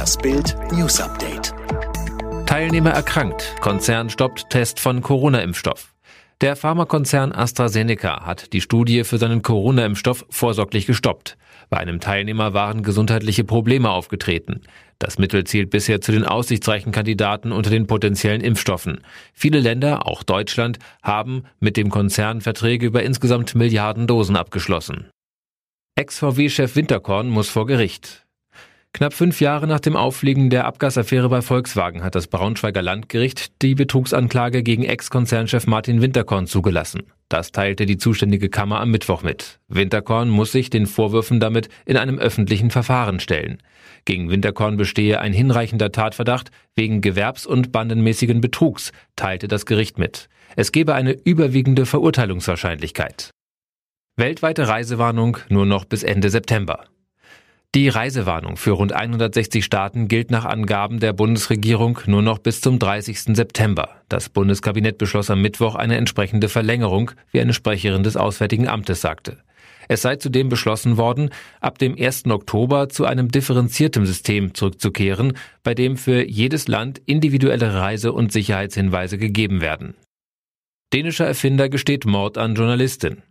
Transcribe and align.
Das 0.00 0.16
Bild 0.16 0.56
News 0.72 0.98
Update. 0.98 1.52
Teilnehmer 2.46 2.88
erkrankt. 2.88 3.56
Konzern 3.60 4.08
stoppt 4.08 4.48
Test 4.48 4.80
von 4.80 5.02
Corona-Impfstoff. 5.02 5.94
Der 6.40 6.56
Pharmakonzern 6.56 7.32
AstraZeneca 7.32 8.24
hat 8.24 8.54
die 8.54 8.62
Studie 8.62 9.04
für 9.04 9.18
seinen 9.18 9.42
Corona-Impfstoff 9.42 10.24
vorsorglich 10.30 10.86
gestoppt. 10.86 11.36
Bei 11.68 11.76
einem 11.76 12.00
Teilnehmer 12.00 12.54
waren 12.54 12.82
gesundheitliche 12.82 13.44
Probleme 13.44 13.90
aufgetreten. 13.90 14.62
Das 14.98 15.18
Mittel 15.18 15.44
zählt 15.44 15.68
bisher 15.68 16.00
zu 16.00 16.12
den 16.12 16.24
aussichtsreichen 16.24 16.92
Kandidaten 16.92 17.52
unter 17.52 17.68
den 17.68 17.86
potenziellen 17.86 18.40
Impfstoffen. 18.40 19.02
Viele 19.34 19.60
Länder, 19.60 20.06
auch 20.06 20.22
Deutschland, 20.22 20.78
haben 21.02 21.44
mit 21.58 21.76
dem 21.76 21.90
Konzern 21.90 22.40
Verträge 22.40 22.86
über 22.86 23.02
insgesamt 23.02 23.54
Milliarden 23.54 24.06
Dosen 24.06 24.36
abgeschlossen. 24.36 25.10
Ex-VW-Chef 25.96 26.74
Winterkorn 26.74 27.28
muss 27.28 27.50
vor 27.50 27.66
Gericht. 27.66 28.24
Knapp 28.92 29.14
fünf 29.14 29.40
Jahre 29.40 29.66
nach 29.66 29.80
dem 29.80 29.96
Auffliegen 29.96 30.50
der 30.50 30.66
Abgasaffäre 30.66 31.28
bei 31.28 31.42
Volkswagen 31.42 32.02
hat 32.02 32.14
das 32.14 32.26
Braunschweiger 32.26 32.82
Landgericht 32.82 33.62
die 33.62 33.74
Betrugsanklage 33.74 34.62
gegen 34.62 34.84
Ex-Konzernchef 34.84 35.66
Martin 35.66 36.02
Winterkorn 36.02 36.46
zugelassen. 36.46 37.04
Das 37.28 37.52
teilte 37.52 37.86
die 37.86 37.96
zuständige 37.96 38.50
Kammer 38.50 38.80
am 38.80 38.90
Mittwoch 38.90 39.22
mit. 39.22 39.60
Winterkorn 39.68 40.28
muss 40.28 40.52
sich 40.52 40.68
den 40.68 40.86
Vorwürfen 40.86 41.40
damit 41.40 41.68
in 41.86 41.96
einem 41.96 42.18
öffentlichen 42.18 42.70
Verfahren 42.70 43.20
stellen. 43.20 43.62
Gegen 44.04 44.28
Winterkorn 44.28 44.76
bestehe 44.76 45.20
ein 45.20 45.32
hinreichender 45.32 45.92
Tatverdacht 45.92 46.50
wegen 46.74 47.00
gewerbs- 47.00 47.46
und 47.46 47.72
bandenmäßigen 47.72 48.40
Betrugs, 48.40 48.92
teilte 49.14 49.46
das 49.46 49.66
Gericht 49.66 49.98
mit. 49.98 50.28
Es 50.56 50.72
gebe 50.72 50.94
eine 50.94 51.12
überwiegende 51.12 51.86
Verurteilungswahrscheinlichkeit. 51.86 53.30
Weltweite 54.16 54.68
Reisewarnung 54.68 55.38
nur 55.48 55.64
noch 55.64 55.84
bis 55.84 56.02
Ende 56.02 56.28
September. 56.28 56.84
Die 57.76 57.88
Reisewarnung 57.88 58.56
für 58.56 58.72
rund 58.72 58.92
160 58.92 59.64
Staaten 59.64 60.08
gilt 60.08 60.32
nach 60.32 60.44
Angaben 60.44 60.98
der 60.98 61.12
Bundesregierung 61.12 62.00
nur 62.06 62.20
noch 62.20 62.38
bis 62.38 62.60
zum 62.60 62.80
30. 62.80 63.36
September. 63.36 63.90
Das 64.08 64.28
Bundeskabinett 64.28 64.98
beschloss 64.98 65.30
am 65.30 65.40
Mittwoch 65.40 65.76
eine 65.76 65.96
entsprechende 65.96 66.48
Verlängerung, 66.48 67.12
wie 67.30 67.40
eine 67.40 67.52
Sprecherin 67.52 68.02
des 68.02 68.16
Auswärtigen 68.16 68.66
Amtes 68.66 69.00
sagte. 69.00 69.38
Es 69.86 70.02
sei 70.02 70.16
zudem 70.16 70.48
beschlossen 70.48 70.96
worden, 70.96 71.30
ab 71.60 71.78
dem 71.78 71.96
1. 71.96 72.26
Oktober 72.26 72.88
zu 72.88 73.04
einem 73.04 73.28
differenzierten 73.28 74.04
System 74.04 74.52
zurückzukehren, 74.52 75.34
bei 75.62 75.74
dem 75.74 75.96
für 75.96 76.28
jedes 76.28 76.66
Land 76.66 77.00
individuelle 77.06 77.74
Reise- 77.74 78.12
und 78.12 78.32
Sicherheitshinweise 78.32 79.16
gegeben 79.16 79.60
werden. 79.60 79.94
Dänischer 80.92 81.26
Erfinder 81.26 81.68
gesteht 81.68 82.04
Mord 82.04 82.36
an 82.36 82.56
Journalistin. 82.56 83.22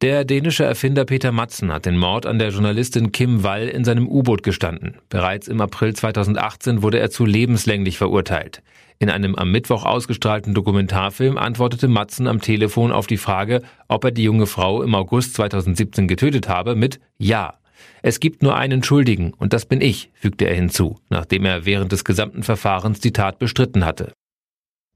Der 0.00 0.24
dänische 0.24 0.62
Erfinder 0.62 1.04
Peter 1.04 1.32
Matzen 1.32 1.72
hat 1.72 1.84
den 1.84 1.96
Mord 1.96 2.24
an 2.24 2.38
der 2.38 2.50
Journalistin 2.50 3.10
Kim 3.10 3.42
Wall 3.42 3.66
in 3.66 3.84
seinem 3.84 4.06
U-Boot 4.06 4.44
gestanden. 4.44 4.98
Bereits 5.08 5.48
im 5.48 5.60
April 5.60 5.92
2018 5.92 6.82
wurde 6.82 7.00
er 7.00 7.10
zu 7.10 7.26
lebenslänglich 7.26 7.98
verurteilt. 7.98 8.62
In 9.00 9.10
einem 9.10 9.34
am 9.34 9.50
Mittwoch 9.50 9.84
ausgestrahlten 9.84 10.54
Dokumentarfilm 10.54 11.36
antwortete 11.36 11.88
Matzen 11.88 12.28
am 12.28 12.40
Telefon 12.40 12.92
auf 12.92 13.08
die 13.08 13.16
Frage, 13.16 13.62
ob 13.88 14.04
er 14.04 14.12
die 14.12 14.22
junge 14.22 14.46
Frau 14.46 14.84
im 14.84 14.94
August 14.94 15.34
2017 15.34 16.06
getötet 16.06 16.48
habe, 16.48 16.76
mit 16.76 17.00
Ja. 17.18 17.54
Es 18.00 18.20
gibt 18.20 18.44
nur 18.44 18.56
einen 18.56 18.84
Schuldigen, 18.84 19.34
und 19.34 19.52
das 19.52 19.66
bin 19.66 19.80
ich, 19.80 20.10
fügte 20.14 20.44
er 20.44 20.54
hinzu, 20.54 21.00
nachdem 21.10 21.44
er 21.44 21.66
während 21.66 21.90
des 21.90 22.04
gesamten 22.04 22.44
Verfahrens 22.44 23.00
die 23.00 23.12
Tat 23.12 23.40
bestritten 23.40 23.84
hatte. 23.84 24.12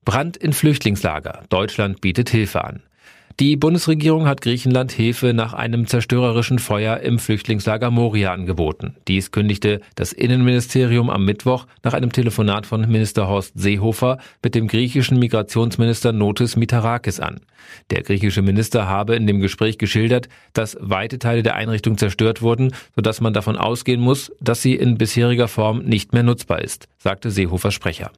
Brand 0.05 0.37
in 0.37 0.53
Flüchtlingslager. 0.53 1.43
Deutschland 1.49 2.01
bietet 2.01 2.31
Hilfe 2.31 2.63
an. 2.63 2.83
Die 3.41 3.57
Bundesregierung 3.57 4.27
hat 4.27 4.43
Griechenland 4.43 4.93
Hilfe 4.93 5.33
nach 5.33 5.55
einem 5.55 5.87
zerstörerischen 5.87 6.59
Feuer 6.59 7.01
im 7.01 7.19
Flüchtlingslager 7.19 7.91
Moria 7.91 8.33
angeboten. 8.33 8.97
Dies 9.09 9.31
kündigte 9.31 9.81
das 9.95 10.13
Innenministerium 10.13 11.09
am 11.09 11.25
Mittwoch 11.25 11.67
nach 11.83 11.95
einem 11.95 12.13
Telefonat 12.13 12.67
von 12.67 12.83
Minister 12.83 13.29
Horst 13.29 13.53
Seehofer 13.55 14.19
mit 14.43 14.55
dem 14.55 14.69
griechischen 14.69 15.19
Migrationsminister 15.19 16.13
Notis 16.13 16.57
Mitarakis 16.57 17.21
an. 17.21 17.41
Der 17.91 18.03
griechische 18.03 18.43
Minister 18.43 18.87
habe 18.87 19.15
in 19.15 19.27
dem 19.27 19.41
Gespräch 19.41 19.79
geschildert, 19.79 20.29
dass 20.53 20.77
weite 20.81 21.19
Teile 21.19 21.43
der 21.43 21.55
Einrichtung 21.55 21.97
zerstört 21.97 22.43
wurden, 22.43 22.75
sodass 22.95 23.21
man 23.21 23.33
davon 23.33 23.57
ausgehen 23.57 24.01
muss, 24.01 24.31
dass 24.41 24.63
sie 24.63 24.75
in 24.75 24.99
bisheriger 24.99 25.49
Form 25.49 25.79
nicht 25.79 26.13
mehr 26.13 26.23
nutzbar 26.23 26.61
ist, 26.61 26.87
sagte 26.99 27.31
Seehofers 27.31 27.73
Sprecher. 27.73 28.11